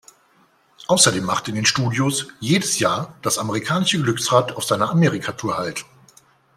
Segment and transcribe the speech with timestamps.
[0.87, 5.85] Außerdem macht in den Studios jedes Jahr das amerikanische Glücksrad auf seiner Amerika-Tour Halt.